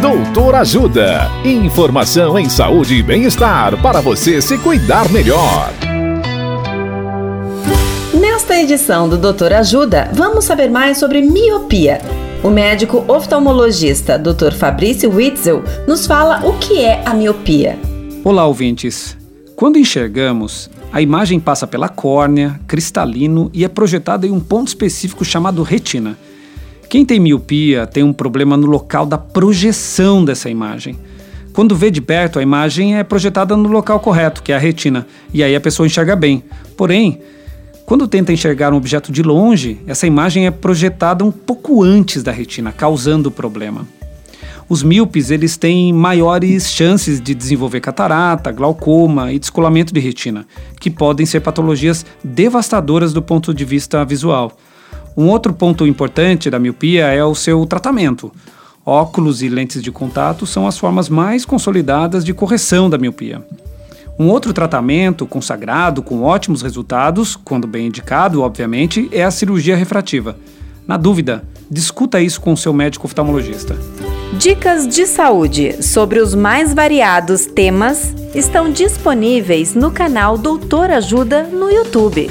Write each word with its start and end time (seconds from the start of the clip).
Doutor 0.00 0.54
Ajuda. 0.56 1.30
Informação 1.42 2.38
em 2.38 2.50
saúde 2.50 2.96
e 2.96 3.02
bem-estar 3.02 3.80
para 3.80 4.00
você 4.02 4.42
se 4.42 4.58
cuidar 4.58 5.10
melhor. 5.10 5.72
Nesta 8.12 8.60
edição 8.60 9.08
do 9.08 9.16
Doutor 9.16 9.54
Ajuda, 9.54 10.10
vamos 10.12 10.44
saber 10.44 10.70
mais 10.70 10.98
sobre 10.98 11.22
miopia. 11.22 11.98
O 12.44 12.50
médico 12.50 13.04
oftalmologista 13.08 14.18
Dr. 14.18 14.52
Fabrício 14.52 15.10
Witzel 15.10 15.64
nos 15.88 16.06
fala 16.06 16.46
o 16.46 16.58
que 16.58 16.84
é 16.84 17.02
a 17.06 17.14
miopia. 17.14 17.78
Olá, 18.22 18.46
ouvintes. 18.46 19.16
Quando 19.56 19.78
enxergamos, 19.78 20.68
a 20.92 21.00
imagem 21.00 21.40
passa 21.40 21.66
pela 21.66 21.88
córnea, 21.88 22.60
cristalino 22.68 23.50
e 23.54 23.64
é 23.64 23.68
projetada 23.68 24.26
em 24.26 24.30
um 24.30 24.40
ponto 24.40 24.68
específico 24.68 25.24
chamado 25.24 25.62
retina. 25.62 26.18
Quem 26.88 27.04
tem 27.04 27.18
miopia 27.18 27.86
tem 27.86 28.02
um 28.02 28.12
problema 28.12 28.56
no 28.56 28.66
local 28.66 29.04
da 29.04 29.18
projeção 29.18 30.24
dessa 30.24 30.48
imagem. 30.48 30.96
Quando 31.52 31.74
vê 31.74 31.90
de 31.90 32.00
perto, 32.00 32.38
a 32.38 32.42
imagem 32.42 32.96
é 32.96 33.02
projetada 33.02 33.56
no 33.56 33.68
local 33.68 33.98
correto, 33.98 34.42
que 34.42 34.52
é 34.52 34.56
a 34.56 34.58
retina, 34.58 35.06
e 35.32 35.42
aí 35.42 35.56
a 35.56 35.60
pessoa 35.60 35.86
enxerga 35.86 36.14
bem. 36.14 36.44
Porém, 36.76 37.20
quando 37.84 38.06
tenta 38.06 38.32
enxergar 38.32 38.72
um 38.72 38.76
objeto 38.76 39.10
de 39.10 39.22
longe, 39.22 39.80
essa 39.86 40.06
imagem 40.06 40.46
é 40.46 40.50
projetada 40.50 41.24
um 41.24 41.32
pouco 41.32 41.82
antes 41.82 42.22
da 42.22 42.30
retina, 42.30 42.72
causando 42.72 43.30
o 43.30 43.32
problema. 43.32 43.86
Os 44.68 44.82
míopes 44.82 45.30
eles 45.30 45.56
têm 45.56 45.92
maiores 45.92 46.68
chances 46.68 47.20
de 47.20 47.34
desenvolver 47.34 47.80
catarata, 47.80 48.50
glaucoma 48.50 49.32
e 49.32 49.38
descolamento 49.38 49.94
de 49.94 50.00
retina, 50.00 50.46
que 50.80 50.90
podem 50.90 51.24
ser 51.24 51.40
patologias 51.40 52.04
devastadoras 52.22 53.12
do 53.12 53.22
ponto 53.22 53.54
de 53.54 53.64
vista 53.64 54.04
visual. 54.04 54.56
Um 55.16 55.28
outro 55.28 55.54
ponto 55.54 55.86
importante 55.86 56.50
da 56.50 56.58
miopia 56.58 57.06
é 57.06 57.24
o 57.24 57.34
seu 57.34 57.64
tratamento. 57.64 58.30
Óculos 58.84 59.42
e 59.42 59.48
lentes 59.48 59.82
de 59.82 59.90
contato 59.90 60.46
são 60.46 60.66
as 60.66 60.76
formas 60.76 61.08
mais 61.08 61.44
consolidadas 61.44 62.24
de 62.24 62.34
correção 62.34 62.90
da 62.90 62.98
miopia. 62.98 63.42
Um 64.18 64.28
outro 64.28 64.52
tratamento 64.52 65.26
consagrado 65.26 66.02
com 66.02 66.22
ótimos 66.22 66.62
resultados, 66.62 67.34
quando 67.34 67.66
bem 67.66 67.86
indicado, 67.86 68.42
obviamente, 68.42 69.08
é 69.10 69.24
a 69.24 69.30
cirurgia 69.30 69.76
refrativa. 69.76 70.36
Na 70.86 70.96
dúvida, 70.96 71.44
discuta 71.70 72.20
isso 72.20 72.40
com 72.40 72.54
seu 72.54 72.72
médico 72.72 73.06
oftalmologista. 73.06 73.76
Dicas 74.38 74.86
de 74.86 75.06
saúde 75.06 75.82
sobre 75.82 76.20
os 76.20 76.34
mais 76.34 76.74
variados 76.74 77.46
temas 77.46 78.14
estão 78.34 78.70
disponíveis 78.70 79.74
no 79.74 79.90
canal 79.90 80.36
Doutor 80.36 80.90
Ajuda 80.90 81.44
no 81.44 81.70
YouTube. 81.70 82.30